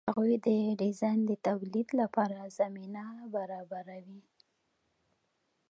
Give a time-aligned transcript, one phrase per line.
[0.09, 0.49] هغوی د
[0.81, 3.03] ډیزاین د تولید لپاره زمینه
[3.35, 4.21] برابروي.